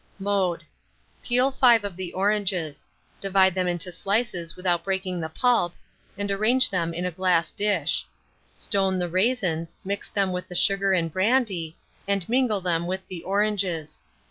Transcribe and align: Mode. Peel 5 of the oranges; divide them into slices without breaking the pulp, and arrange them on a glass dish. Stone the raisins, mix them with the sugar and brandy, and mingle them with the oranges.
Mode. 0.17 0.63
Peel 1.23 1.51
5 1.51 1.83
of 1.83 1.95
the 1.95 2.11
oranges; 2.13 2.89
divide 3.19 3.53
them 3.53 3.67
into 3.67 3.91
slices 3.91 4.55
without 4.55 4.83
breaking 4.83 5.19
the 5.21 5.29
pulp, 5.29 5.75
and 6.17 6.31
arrange 6.31 6.71
them 6.71 6.91
on 6.97 7.05
a 7.05 7.11
glass 7.11 7.51
dish. 7.51 8.07
Stone 8.57 8.97
the 8.97 9.07
raisins, 9.07 9.77
mix 9.85 10.09
them 10.09 10.31
with 10.31 10.47
the 10.47 10.55
sugar 10.55 10.91
and 10.93 11.13
brandy, 11.13 11.77
and 12.07 12.27
mingle 12.27 12.61
them 12.61 12.87
with 12.87 13.07
the 13.09 13.21
oranges. 13.21 14.01